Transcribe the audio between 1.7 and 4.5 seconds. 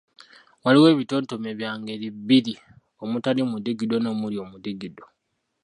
ngeri bbiri, omutali mudigido n'omuli